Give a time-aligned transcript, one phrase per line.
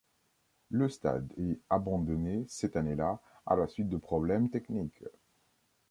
[0.71, 5.03] Le stade est abandonné cette année-là à la suite de problèmes techniques.